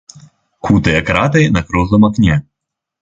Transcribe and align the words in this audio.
Кутыя 0.67 1.01
краты 1.09 1.43
на 1.59 1.63
круглым 1.67 2.09
акне. 2.11 2.43